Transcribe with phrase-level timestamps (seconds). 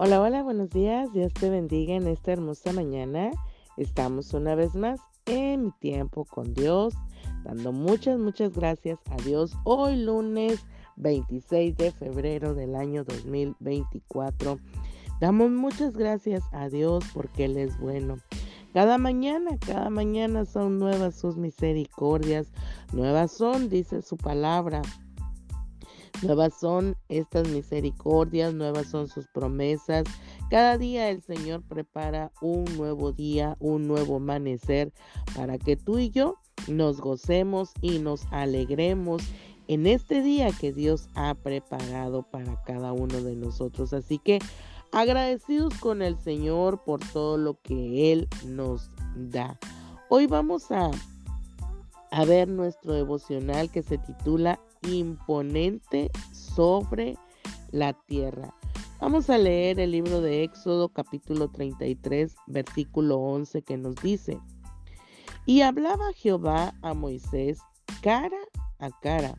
[0.00, 1.12] Hola, hola, buenos días.
[1.12, 3.32] Dios te bendiga en esta hermosa mañana.
[3.76, 6.94] Estamos una vez más en mi tiempo con Dios,
[7.42, 9.56] dando muchas, muchas gracias a Dios.
[9.64, 10.64] Hoy lunes
[10.98, 14.60] 26 de febrero del año 2024.
[15.20, 18.18] Damos muchas gracias a Dios porque Él es bueno.
[18.72, 22.52] Cada mañana, cada mañana son nuevas sus misericordias.
[22.92, 24.80] Nuevas son, dice su palabra.
[26.22, 30.04] Nuevas son estas misericordias, nuevas son sus promesas.
[30.50, 34.92] Cada día el Señor prepara un nuevo día, un nuevo amanecer
[35.36, 36.34] para que tú y yo
[36.66, 39.22] nos gocemos y nos alegremos
[39.68, 43.92] en este día que Dios ha preparado para cada uno de nosotros.
[43.92, 44.40] Así que
[44.90, 49.56] agradecidos con el Señor por todo lo que Él nos da.
[50.08, 50.90] Hoy vamos a,
[52.10, 57.16] a ver nuestro devocional que se titula imponente sobre
[57.70, 58.54] la tierra.
[59.00, 64.38] Vamos a leer el libro de Éxodo capítulo 33 versículo 11 que nos dice,
[65.46, 67.60] y hablaba Jehová a Moisés
[68.02, 68.36] cara
[68.78, 69.38] a cara,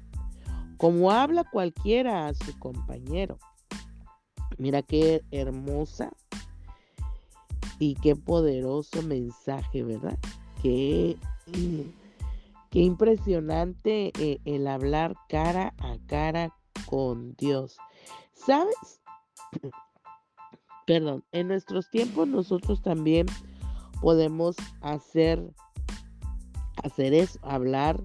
[0.78, 3.38] como habla cualquiera a su compañero.
[4.58, 6.12] Mira qué hermosa
[7.80, 10.18] y qué poderoso mensaje, ¿verdad?
[10.62, 11.18] Qué
[12.70, 17.78] Qué impresionante eh, el hablar cara a cara con Dios.
[18.34, 18.76] ¿Sabes?
[20.86, 23.28] Perdón, en nuestros tiempos nosotros también
[24.02, 25.54] podemos hacer,
[26.84, 28.04] hacer eso, hablar,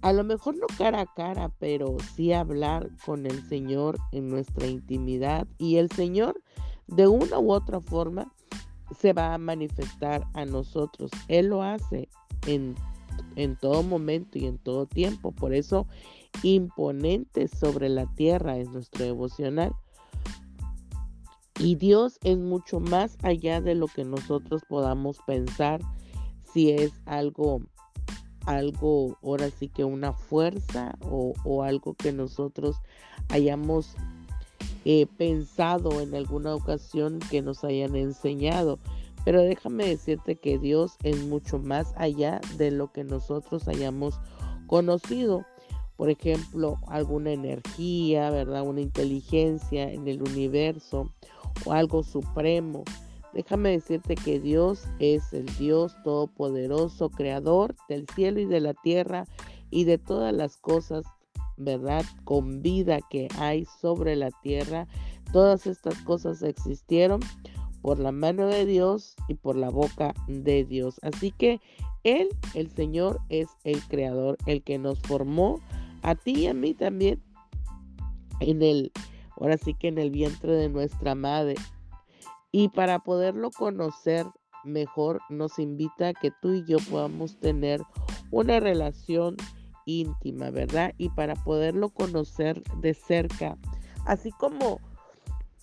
[0.00, 4.66] a lo mejor no cara a cara, pero sí hablar con el Señor en nuestra
[4.66, 5.46] intimidad.
[5.58, 6.40] Y el Señor,
[6.86, 8.32] de una u otra forma,
[8.98, 11.10] se va a manifestar a nosotros.
[11.26, 12.08] Él lo hace
[12.46, 12.76] en
[13.38, 15.30] en todo momento y en todo tiempo.
[15.32, 15.86] Por eso,
[16.42, 19.72] imponente sobre la tierra es nuestro devocional.
[21.60, 25.80] Y Dios es mucho más allá de lo que nosotros podamos pensar,
[26.52, 27.60] si es algo,
[28.46, 32.76] algo, ahora sí que una fuerza o, algo que nosotros
[33.28, 33.94] hayamos
[34.84, 38.78] eh, pensado en alguna ocasión que nos hayan enseñado.
[39.28, 44.18] Pero déjame decirte que Dios es mucho más allá de lo que nosotros hayamos
[44.66, 45.44] conocido.
[45.98, 48.66] Por ejemplo, alguna energía, ¿verdad?
[48.66, 51.12] Una inteligencia en el universo
[51.66, 52.84] o algo supremo.
[53.34, 59.26] Déjame decirte que Dios es el Dios todopoderoso, creador del cielo y de la tierra
[59.68, 61.04] y de todas las cosas,
[61.58, 62.02] ¿verdad?
[62.24, 64.88] Con vida que hay sobre la tierra.
[65.34, 67.20] Todas estas cosas existieron
[67.82, 71.00] por la mano de Dios y por la boca de Dios.
[71.02, 71.60] Así que
[72.04, 75.60] Él, el Señor, es el creador, el que nos formó
[76.02, 77.22] a ti y a mí también
[78.40, 78.92] en el,
[79.36, 81.54] ahora sí que en el vientre de nuestra madre.
[82.50, 84.26] Y para poderlo conocer
[84.64, 87.82] mejor, nos invita a que tú y yo podamos tener
[88.30, 89.36] una relación
[89.84, 90.94] íntima, ¿verdad?
[90.98, 93.56] Y para poderlo conocer de cerca,
[94.04, 94.80] así como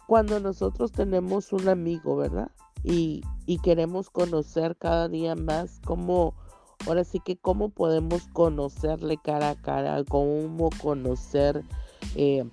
[0.08, 2.52] cuando nosotros tenemos un amigo, ¿verdad?
[2.84, 3.24] Y,
[3.64, 6.36] queremos conocer cada día más cómo,
[6.88, 11.64] ahora sí que cómo podemos conocerle cara a cara, cómo conocer
[12.16, 12.44] eh,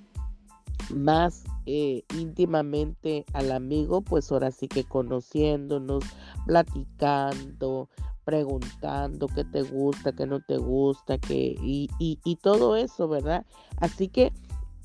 [0.91, 6.05] más eh, íntimamente al amigo, pues ahora sí que conociéndonos,
[6.47, 7.89] platicando,
[8.25, 13.45] preguntando qué te gusta, qué no te gusta, qué, y, y, y todo eso, ¿verdad?
[13.79, 14.33] Así que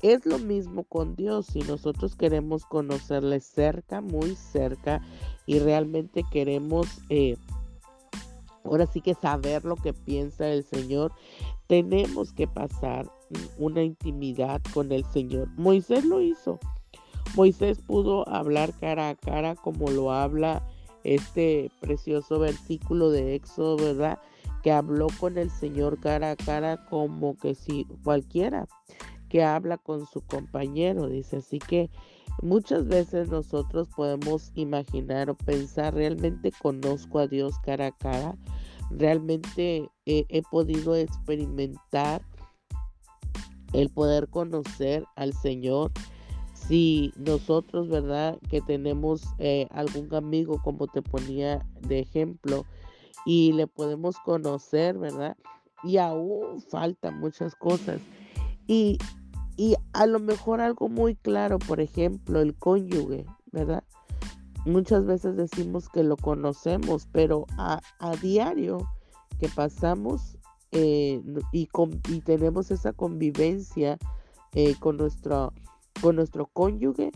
[0.02, 1.46] es lo mismo con Dios.
[1.46, 5.02] Si nosotros queremos conocerle cerca, muy cerca,
[5.46, 7.36] y realmente queremos, eh,
[8.64, 11.12] ahora sí que saber lo que piensa el Señor,
[11.66, 13.10] tenemos que pasar
[13.58, 15.48] una intimidad con el Señor.
[15.56, 16.58] Moisés lo hizo.
[17.34, 20.66] Moisés pudo hablar cara a cara como lo habla
[21.04, 24.18] este precioso versículo de Éxodo, ¿verdad?
[24.62, 28.66] Que habló con el Señor cara a cara como que si cualquiera
[29.28, 31.38] que habla con su compañero, dice.
[31.38, 31.90] Así que
[32.42, 38.36] muchas veces nosotros podemos imaginar o pensar, realmente conozco a Dios cara a cara,
[38.90, 42.22] realmente he podido experimentar
[43.72, 45.92] el poder conocer al Señor.
[46.54, 48.38] Si nosotros, ¿verdad?
[48.50, 52.64] Que tenemos eh, algún amigo, como te ponía de ejemplo,
[53.24, 55.36] y le podemos conocer, ¿verdad?
[55.82, 58.00] Y aún faltan muchas cosas.
[58.66, 58.98] Y,
[59.58, 63.82] y a lo mejor algo muy claro, por ejemplo, el cónyuge, ¿verdad?
[64.64, 67.80] Muchas veces decimos que lo conocemos, pero a,
[68.22, 68.88] diario
[69.40, 70.38] que pasamos
[70.70, 71.20] eh,
[71.52, 71.68] y,
[72.08, 73.98] y, tenemos esa convivencia
[74.54, 75.52] eh, con, nuestro,
[76.00, 77.10] con nuestro cónyuge,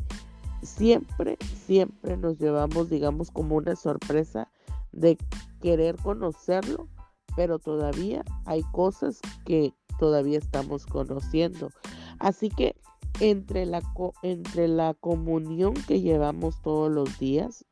[0.62, 4.50] siempre, siempre nos llevamos, digamos, como una sorpresa
[4.90, 5.16] de
[5.60, 6.88] querer conocerlo,
[7.36, 11.70] pero todavía hay cosas que todavía estamos conociendo.
[12.18, 12.76] Así que
[13.20, 13.82] entre la,
[14.22, 17.64] entre la comunión que llevamos todos los días,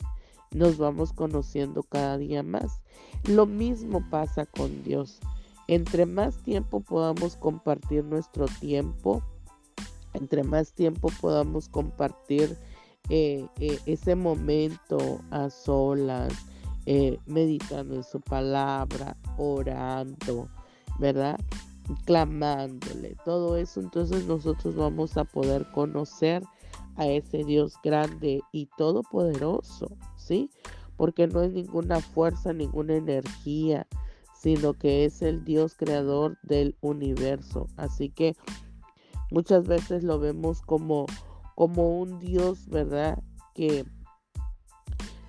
[0.53, 2.83] nos vamos conociendo cada día más.
[3.25, 5.21] Lo mismo pasa con Dios.
[5.69, 9.23] Entre más tiempo podamos compartir nuestro tiempo,
[10.15, 12.57] entre más tiempo podamos compartir
[13.09, 16.33] eh, eh, ese momento a solas,
[16.87, 20.49] eh, meditando en su palabra, orando,
[20.99, 21.39] ¿verdad?
[22.05, 26.43] Clamándole, todo eso, entonces nosotros vamos a poder conocer
[26.97, 30.51] a ese Dios grande y todopoderoso, ¿sí?
[30.97, 33.87] Porque no es ninguna fuerza, ninguna energía,
[34.41, 37.67] sino que es el Dios creador del universo.
[37.77, 38.37] Así que
[39.31, 41.07] muchas veces lo vemos como,
[41.55, 43.23] como un Dios, ¿verdad?
[43.55, 43.85] Que,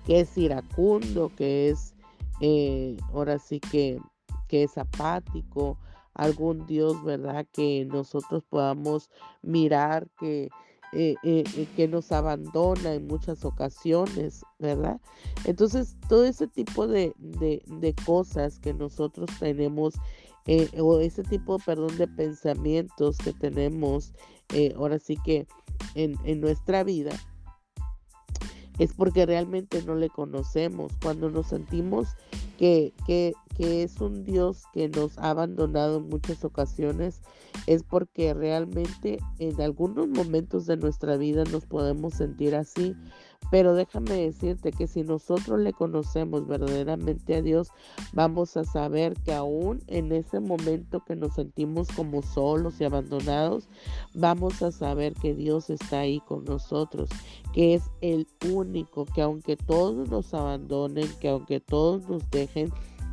[0.06, 1.94] que es iracundo, que es,
[2.40, 4.00] eh, ahora sí que,
[4.48, 5.78] que es apático,
[6.14, 7.46] algún Dios, ¿verdad?
[7.52, 9.10] Que nosotros podamos
[9.42, 10.50] mirar que
[10.94, 15.00] eh, eh, eh, que nos abandona en muchas ocasiones, ¿verdad?
[15.46, 17.14] Entonces, todo ese tipo de,
[18.04, 19.94] cosas que nosotros tenemos,
[20.78, 24.12] o ese tipo, perdón, de pensamientos que tenemos,
[24.76, 25.46] ahora sí que
[25.94, 27.12] en, en nuestra vida,
[28.78, 30.92] es porque realmente no le conocemos.
[31.02, 32.08] Cuando nos sentimos
[32.58, 37.20] que, que, que, es un Dios que nos ha abandonado en muchas ocasiones,
[37.66, 42.94] es porque realmente en algunos momentos de nuestra vida nos podemos sentir así,
[43.50, 47.68] pero déjame decirte que si nosotros le conocemos verdaderamente a Dios,
[48.12, 53.68] vamos a saber que aún en ese momento que nos sentimos como solos y abandonados,
[54.14, 57.10] vamos a saber que Dios está ahí con nosotros,
[57.52, 62.72] que es el único, que aunque todos nos abandonen, que aunque todos nos dejen,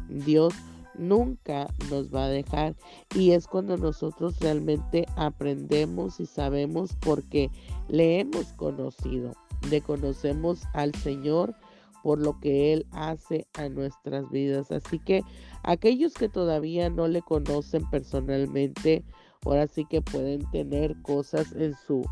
[0.09, 0.53] Dios
[0.97, 2.75] nunca nos va a dejar.
[3.15, 7.49] Y es cuando nosotros realmente aprendemos y sabemos porque
[7.87, 9.33] le hemos conocido
[9.69, 11.55] le conocemos al Señor
[12.03, 14.71] por lo que Él hace a nuestras vidas.
[14.71, 15.23] Así que
[15.63, 19.03] aquellos que todavía no le conocen personalmente,
[19.45, 22.05] ahora sí que pueden tener cosas en su,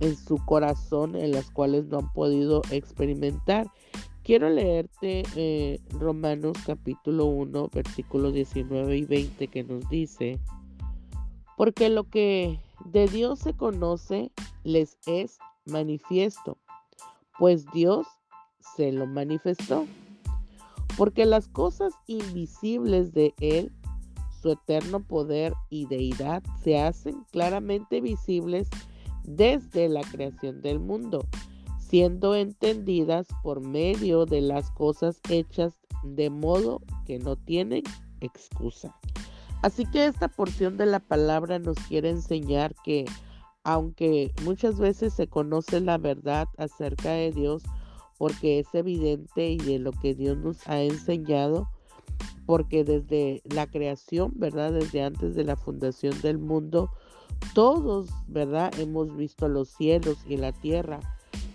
[0.00, 3.70] en su corazón en las cuales no han podido experimentar.
[4.22, 10.40] Quiero leerte eh, Romanos capítulo 1, versículos 19 y 20 que nos dice,
[11.58, 14.32] porque lo que de Dios se conoce
[14.62, 16.56] les es manifiesto
[17.38, 18.06] pues Dios
[18.76, 19.86] se lo manifestó.
[20.96, 23.72] Porque las cosas invisibles de Él,
[24.40, 28.68] su eterno poder y deidad, se hacen claramente visibles
[29.24, 31.26] desde la creación del mundo,
[31.78, 37.82] siendo entendidas por medio de las cosas hechas de modo que no tienen
[38.20, 38.94] excusa.
[39.62, 43.06] Así que esta porción de la palabra nos quiere enseñar que
[43.64, 47.62] aunque muchas veces se conoce la verdad acerca de Dios
[48.18, 51.68] porque es evidente y de lo que Dios nos ha enseñado,
[52.46, 54.72] porque desde la creación, ¿verdad?
[54.72, 56.90] Desde antes de la fundación del mundo,
[57.54, 58.72] todos, ¿verdad?
[58.78, 61.00] Hemos visto los cielos y la tierra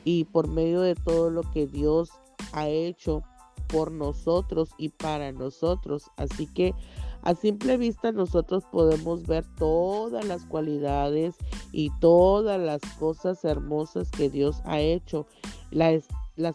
[0.04, 2.10] y por medio de todo lo que Dios
[2.52, 3.24] ha hecho
[3.68, 6.10] por nosotros y para nosotros.
[6.18, 6.74] Así que
[7.24, 11.36] a simple vista nosotros podemos ver todas las cualidades
[11.72, 15.28] y todas las cosas hermosas que Dios ha hecho,
[15.72, 16.08] las,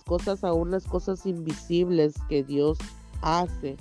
[0.05, 2.79] cosas, aún las cosas invisibles que Dios
[3.21, 3.77] hace,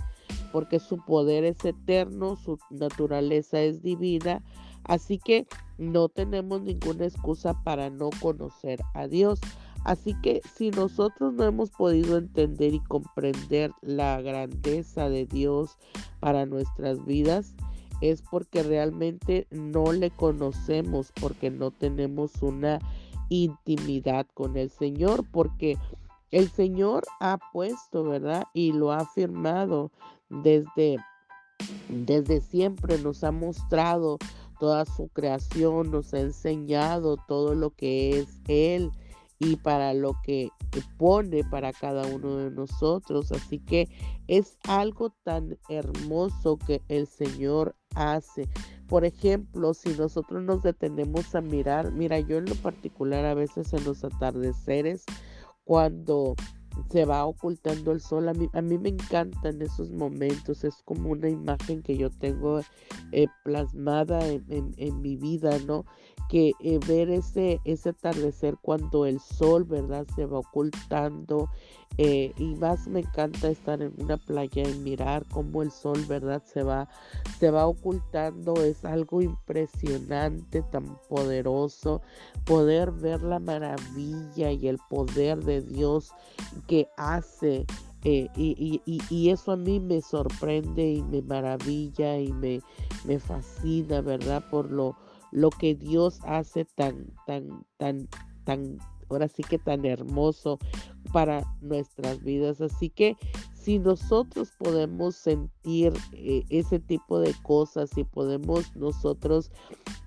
[0.51, 4.43] porque su poder es eterno, su naturaleza es divina,
[4.83, 5.47] así que
[5.77, 9.39] no tenemos ninguna excusa para no conocer a Dios.
[9.83, 15.77] Así que si nosotros no hemos podido entender y comprender la grandeza de Dios
[16.19, 17.53] para nuestras vidas,
[18.01, 22.79] es porque realmente no le conocemos, porque no tenemos una
[23.29, 25.77] intimidad con el Señor, porque
[26.31, 28.43] el Señor ha puesto, ¿verdad?
[28.53, 29.91] Y lo ha afirmado
[30.29, 30.97] desde,
[31.89, 34.17] desde siempre, nos ha mostrado
[34.59, 38.91] toda su creación, nos ha enseñado todo lo que es Él
[39.39, 40.49] y para lo que
[40.97, 43.31] pone para cada uno de nosotros.
[43.31, 43.87] Así que
[44.27, 48.47] es algo tan hermoso que el Señor hace.
[48.87, 53.73] Por ejemplo, si nosotros nos detenemos a mirar, mira, yo en lo particular a veces
[53.73, 55.05] en los atardeceres,
[55.63, 56.35] cuando
[56.89, 58.29] se va ocultando el sol.
[58.29, 62.61] A mí, a mí me encantan esos momentos, es como una imagen que yo tengo
[63.11, 65.85] eh, plasmada en, en, mi vida, ¿no?
[66.33, 70.07] Que eh, ver ese, ese atardecer cuando el sol, ¿verdad?
[70.15, 71.47] Se va ocultando.
[71.99, 76.41] Eh, y más me encanta estar en una playa y mirar cómo el sol, ¿verdad?
[76.43, 76.89] Se va,
[77.39, 78.55] se va ocultando.
[78.55, 82.01] Es algo impresionante, tan poderoso.
[82.45, 86.13] Poder ver la maravilla y el poder de Dios
[86.65, 87.67] que hace
[88.05, 92.59] eh, y, y, y, eso a mí me sorprende y me maravilla y me,
[93.05, 94.43] me fascina, ¿verdad?
[94.49, 94.97] Por lo,
[95.33, 98.07] lo que Dios hace tan, tan, tan,
[98.45, 98.77] tan,
[99.09, 100.59] ahora sí que tan hermoso
[101.11, 102.61] para nuestras vidas.
[102.61, 103.17] Así que
[103.51, 109.51] si nosotros podemos sentir eh, ese tipo de cosas y podemos nosotros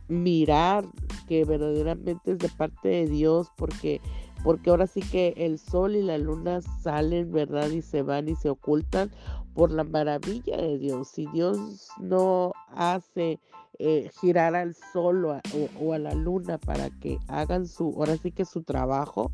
[0.06, 0.86] mirar
[1.26, 4.00] que verdaderamente es de parte de Dios, porque
[4.42, 7.70] porque ahora sí que el sol y la luna salen, ¿verdad?
[7.70, 9.10] Y se van y se ocultan
[9.54, 11.08] por la maravilla de Dios.
[11.08, 13.40] Si Dios no hace
[13.78, 18.44] eh, girar al sol o a, la luna para que hagan su, ahora sí que
[18.44, 19.32] su trabajo,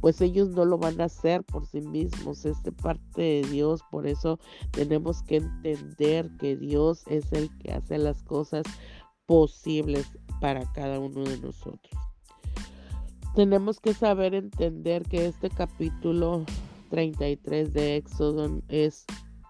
[0.00, 3.82] pues ellos no lo van a hacer por sí mismos, es de parte de Dios,
[3.90, 4.38] por eso
[4.72, 8.64] tenemos que entender que Dios es el que hace las cosas
[9.26, 12.11] posibles para cada uno de nosotros.
[13.34, 16.44] Tenemos que saber entender que este capítulo
[16.90, 19.06] 33 de Éxodo es,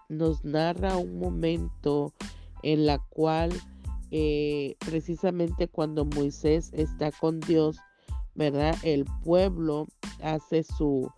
[0.07, 2.13] nos narra un momento
[2.61, 3.51] en la cual
[4.11, 7.77] eh, precisamente cuando Moisés está con Dios,
[8.35, 8.73] ¿verdad?
[8.83, 9.87] El pueblo
[10.21, 11.11] hace su,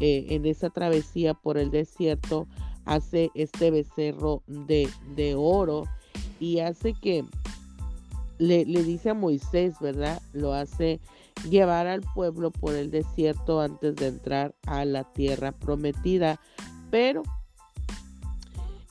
[0.00, 2.46] eh, en esa travesía por el desierto,
[2.84, 5.84] hace este becerro de, de oro
[6.38, 7.24] y hace que
[8.36, 10.20] le, le, dice a Moisés, ¿verdad?
[10.34, 11.00] Lo hace
[11.48, 16.40] llevar al pueblo por el desierto antes de entrar a la tierra prometida,
[16.90, 17.22] pero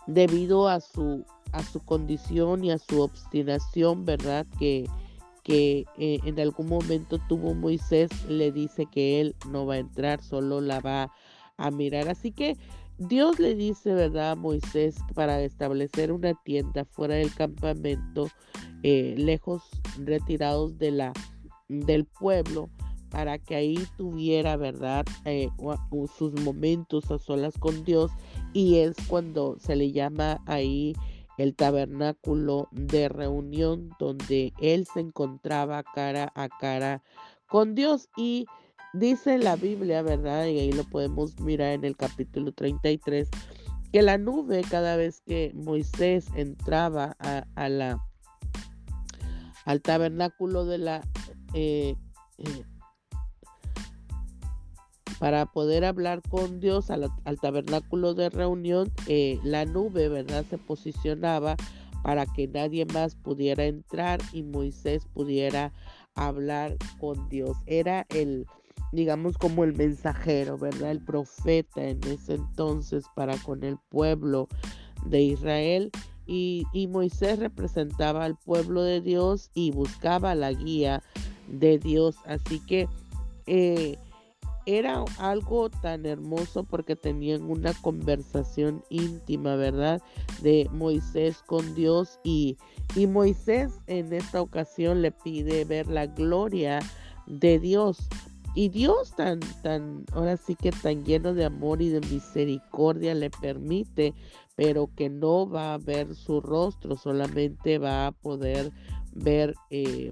[0.08, 4.46] debido a su a su condición y a su obstinación, ¿verdad?
[4.58, 4.88] Que,
[5.44, 10.22] que eh, en algún momento tuvo Moisés, le dice que él no va a entrar,
[10.22, 11.12] solo la va
[11.58, 12.08] a mirar.
[12.10, 12.58] Así que
[12.98, 14.32] Dios le dice, ¿verdad?
[14.32, 18.30] A Moisés para establecer una tienda fuera del campamento,
[18.84, 19.64] eh, lejos,
[19.98, 21.14] retirados de la
[21.72, 22.70] del pueblo
[23.10, 25.06] para que ahí tuviera, ¿verdad?
[25.26, 25.50] Eh,
[26.18, 28.12] sus momentos a solas con Dios
[28.54, 30.94] y es cuando se le llama ahí
[31.38, 37.04] el tabernáculo de reunión donde él se encontraba cara a cara
[37.48, 38.46] con Dios y
[38.94, 40.46] dice la Biblia, ¿verdad?
[40.46, 43.30] Y ahí lo podemos mirar en el capítulo 33,
[43.92, 48.02] que la nube cada vez que Moisés entraba a la
[49.66, 51.02] al tabernáculo de la
[51.54, 51.96] eh,
[52.38, 52.64] eh,
[55.22, 60.44] para poder hablar con Dios al, tabernáculo de reunión, eh, la nube, ¿verdad?
[60.50, 61.58] Se posicionaba
[62.02, 65.74] para que nadie más pudiera entrar y Moisés pudiera
[66.16, 67.56] hablar con Dios.
[67.68, 68.48] Era el,
[68.92, 70.90] digamos, como el mensajero, ¿verdad?
[70.90, 74.48] El profeta en ese entonces para con el pueblo
[75.06, 75.92] de Israel.
[76.26, 81.04] Y, y Moisés representaba al pueblo de Dios y buscaba la guía
[81.52, 82.16] de Dios.
[82.26, 82.88] Así que
[83.48, 83.98] eh,
[84.66, 90.02] era algo tan hermoso porque tenían una conversación íntima, ¿verdad?
[90.42, 92.58] De Moisés con Dios y,
[92.96, 96.80] y Moisés en esta ocasión le pide ver la gloria
[97.28, 98.08] de Dios.
[98.54, 103.30] Y Dios tan, tan, ahora sí que tan lleno de amor y de misericordia le
[103.30, 104.14] permite,
[104.56, 108.74] pero que no va a ver su rostro, solamente va a poder
[109.14, 110.12] ver eh,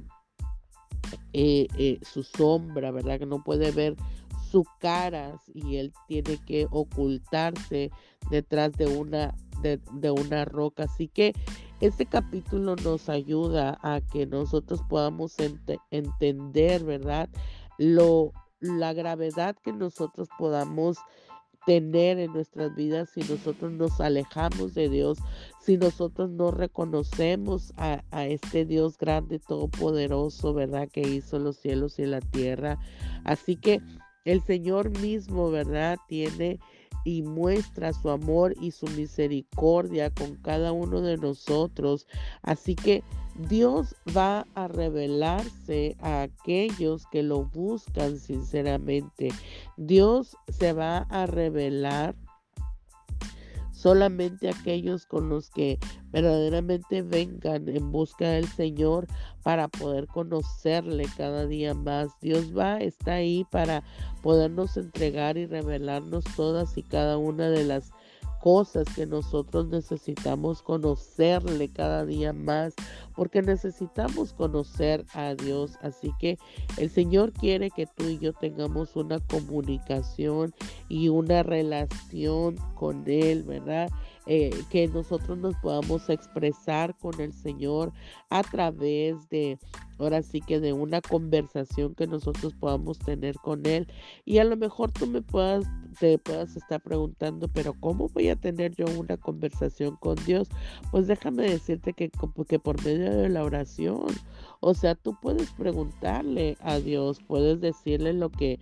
[1.33, 3.19] eh, eh, su sombra, ¿verdad?
[3.19, 3.95] Que no puede ver
[4.51, 7.91] su cara y él tiene que ocultarse
[8.31, 10.83] detrás de una, de, una roca.
[10.83, 11.33] Así que
[11.81, 15.35] este capítulo nos ayuda a que nosotros podamos
[15.91, 17.29] entender, ¿verdad?
[17.77, 20.97] Lo, la gravedad que nosotros podamos
[21.69, 25.19] tener en nuestras vidas si nosotros nos alejamos de Dios,
[25.61, 30.89] si nosotros no reconocemos a, este Dios grande, todopoderoso, ¿verdad?
[30.91, 32.79] Que hizo los cielos y la tierra.
[33.23, 33.81] Así que
[34.25, 35.99] el Señor mismo, ¿verdad?
[36.07, 36.59] Tiene
[37.03, 42.07] y muestra su amor y su misericordia con cada uno de nosotros.
[42.41, 43.03] Así que
[43.47, 49.29] Dios va a revelarse a aquellos que lo buscan sinceramente.
[49.77, 52.15] Dios se va a revelar
[53.79, 55.79] solamente aquellos con los que
[56.11, 59.07] verdaderamente vengan en busca del Señor
[59.41, 62.11] para poder conocerle cada día más.
[62.19, 63.83] Dios va, está ahí para
[64.21, 67.91] podernos entregar y revelarnos todas y cada una de las
[68.39, 72.73] cosas que nosotros necesitamos conocerle cada día más,
[73.15, 75.77] porque necesitamos conocer a Dios.
[75.81, 76.37] Así que
[76.77, 80.53] el Señor quiere que tú y yo tengamos una comunicación
[80.87, 83.89] y una relación con Él, ¿verdad?
[84.31, 87.91] Eh, que nosotros nos podamos expresar con el Señor
[88.29, 89.57] a través de,
[89.97, 93.87] ahora sí que de una conversación que nosotros podamos tener con Él.
[94.25, 95.65] Y a lo mejor tú me puedas,
[95.99, 100.47] te puedas estar preguntando, pero ¿cómo voy a tener yo una conversación con Dios?
[100.91, 102.11] Pues déjame decirte que,
[102.47, 104.09] que por medio de la oración,
[104.59, 108.59] o sea, tú puedes preguntarle a Dios, puedes decirle lo que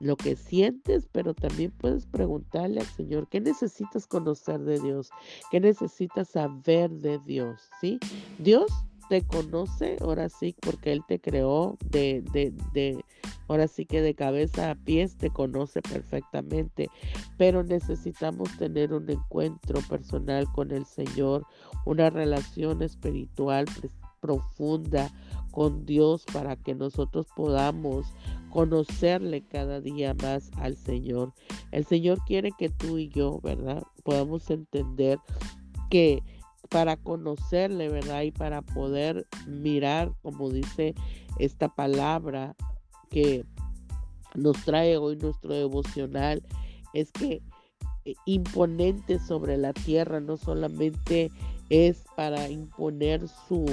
[0.00, 5.10] lo que sientes, pero también puedes preguntarle al Señor, ¿qué necesitas conocer de Dios?
[5.50, 7.68] ¿Qué necesitas saber de Dios?
[7.80, 7.98] ¿Sí?
[8.38, 8.70] Dios
[9.08, 13.04] te conoce, ahora sí, porque Él te creó de, de, de,
[13.48, 16.88] ahora sí que de cabeza a pies te conoce perfectamente,
[17.38, 21.46] pero necesitamos tener un encuentro personal con el Señor,
[21.86, 23.64] una relación espiritual
[24.20, 25.10] profunda
[25.50, 28.06] con Dios para que nosotros podamos
[28.50, 31.32] conocerle cada día más al Señor.
[31.72, 33.82] El Señor quiere que tú y yo, ¿verdad?
[34.04, 35.18] Podamos entender
[35.90, 36.22] que
[36.68, 38.22] para conocerle, ¿verdad?
[38.22, 40.94] Y para poder mirar, como dice
[41.38, 42.54] esta palabra
[43.10, 43.44] que
[44.34, 46.42] nos trae hoy nuestro devocional,
[46.92, 47.42] es que
[48.04, 51.30] eh, imponente sobre la tierra no solamente
[51.70, 53.66] es para imponer su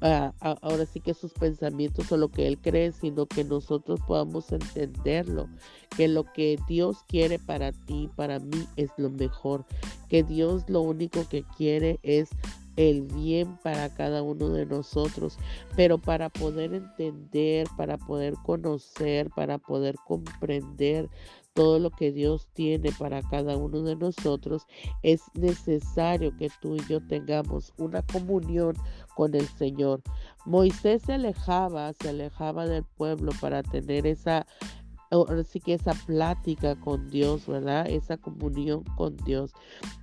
[0.00, 5.48] ahora sí que sus pensamientos o lo que Él cree, sino que nosotros podamos entenderlo,
[5.96, 9.64] que lo que Dios quiere para ti, para mí, es lo mejor,
[10.08, 12.30] que Dios lo único que quiere es
[12.76, 15.36] el bien para cada uno de nosotros,
[15.76, 21.10] pero para poder entender, para poder conocer, para poder comprender
[21.60, 24.66] todo lo que Dios tiene para cada uno de nosotros,
[25.02, 28.74] es necesario que tú y yo tengamos una comunión
[29.14, 30.00] con el Señor.
[30.46, 34.46] Moisés se alejaba, se alejaba del pueblo para tener esa
[35.10, 37.86] ahora sí que esa plática con Dios, ¿verdad?
[37.88, 39.52] Esa comunión con Dios.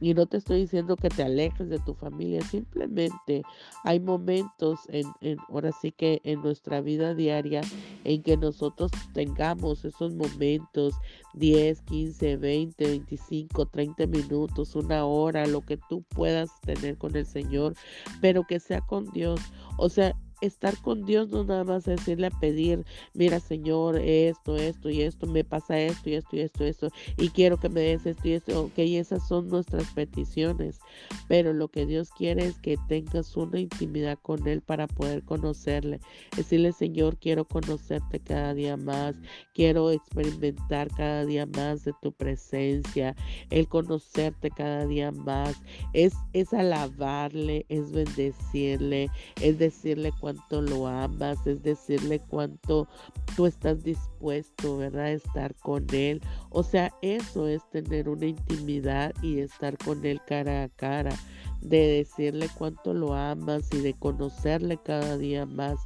[0.02, 3.44] Y no te estoy diciendo que te alejes de tu familia, simplemente
[3.84, 7.62] hay momentos en, en ahora sí que en nuestra vida diaria
[8.04, 10.94] en que nosotros tengamos esos momentos
[11.34, 17.26] 10, 15, 20, 25, 30 minutos, una hora, lo que tú puedas tener con el
[17.26, 17.74] Señor,
[18.22, 19.40] pero que sea con Dios.
[19.78, 24.90] O sea, estar con Dios no nada más decirle a pedir, mira Señor, esto, esto
[24.90, 28.06] y esto, me pasa esto y esto y esto, esto, y quiero que me des
[28.06, 30.80] esto y esto, ok, esas son nuestras peticiones,
[31.28, 36.00] pero lo que Dios quiere es que tengas una intimidad con Él para poder conocerle,
[36.36, 39.16] decirle Señor, quiero conocerte cada día más,
[39.54, 43.16] quiero experimentar cada día más de tu presencia,
[43.50, 45.56] el conocerte cada día más,
[45.94, 49.10] es, es alabarle, es bendecirle,
[49.42, 50.12] es decirle
[50.50, 52.88] lo amas, es decirle cuánto
[53.36, 55.06] tú estás dispuesto, ¿verdad?
[55.06, 56.22] A estar con Él.
[56.50, 61.16] O sea, eso es tener una intimidad y estar con Él cara a cara,
[61.62, 65.80] de decirle cuánto lo amas y de conocerle cada día más,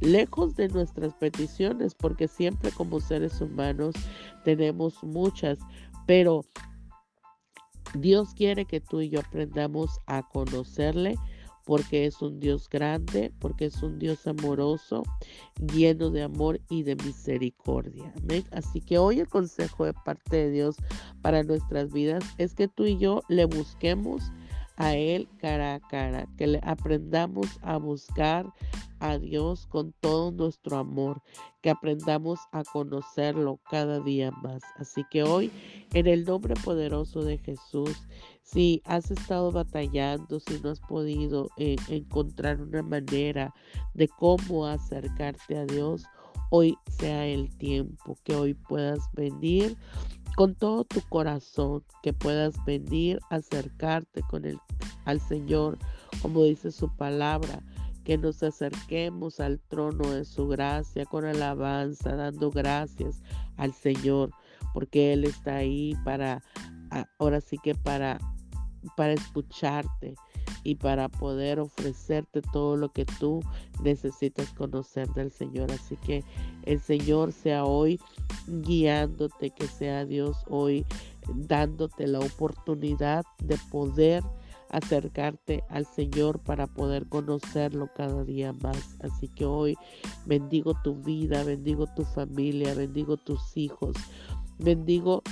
[0.00, 3.94] lejos de nuestras peticiones, porque siempre como seres humanos
[4.44, 5.58] tenemos muchas,
[6.06, 6.44] pero
[7.94, 11.16] Dios quiere que tú y yo aprendamos a conocerle
[11.68, 15.02] porque es un Dios grande, porque es un Dios amoroso,
[15.74, 18.10] lleno de amor y de misericordia.
[18.22, 18.42] Amén.
[18.52, 20.76] Así que hoy el consejo de parte de Dios
[21.20, 24.32] para nuestras vidas es que tú y yo le busquemos
[24.76, 28.46] a Él cara a cara, que le aprendamos a buscar
[29.00, 31.20] a Dios con todo nuestro amor,
[31.60, 34.62] que aprendamos a conocerlo cada día más.
[34.76, 35.52] Así que hoy,
[35.92, 38.06] en el nombre poderoso de Jesús,
[38.52, 43.52] si has estado batallando, si no has podido eh, encontrar una manera
[43.94, 46.04] de cómo acercarte a Dios,
[46.50, 49.76] hoy sea el tiempo que hoy puedas venir
[50.36, 54.58] con todo tu corazón, que puedas venir, acercarte con el,
[55.04, 55.78] al Señor,
[56.22, 57.62] como dice su palabra,
[58.04, 63.20] que nos acerquemos al trono de su gracia con alabanza, dando gracias
[63.58, 64.30] al Señor,
[64.72, 66.42] porque Él está ahí para,
[67.18, 68.18] ahora sí que para,
[68.96, 70.14] para escucharte
[70.64, 73.40] y para poder ofrecerte todo lo que tú
[73.82, 75.70] necesitas conocer del Señor.
[75.72, 76.24] Así que
[76.64, 78.00] el Señor sea hoy
[78.46, 80.84] guiándote, que sea Dios hoy
[81.34, 84.22] dándote la oportunidad de poder
[84.70, 88.96] acercarte al Señor para poder conocerlo cada día más.
[89.00, 89.76] Así que hoy
[90.26, 93.96] bendigo tu vida, bendigo tu familia, bendigo tus hijos,
[94.58, 95.22] bendigo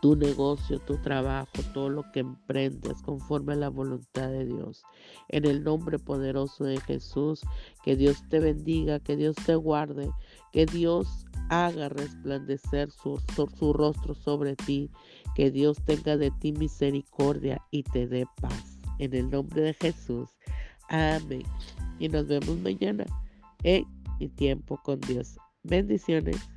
[0.00, 4.82] tu negocio, tu trabajo, todo lo que emprendes conforme a la voluntad de Dios.
[5.28, 7.42] En el nombre poderoso de Jesús,
[7.82, 10.10] que Dios te bendiga, que Dios te guarde,
[10.52, 14.90] que Dios haga resplandecer su, su, rostro sobre ti,
[15.34, 18.78] que Dios tenga de ti misericordia y te dé paz.
[18.98, 20.30] En el nombre de Jesús.
[20.88, 21.42] Amén.
[21.98, 23.04] Y nos vemos mañana
[23.62, 23.86] en
[24.18, 25.36] mi tiempo con Dios.
[25.62, 26.55] Bendiciones.